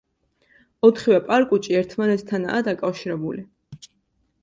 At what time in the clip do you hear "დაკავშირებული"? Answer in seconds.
2.71-3.49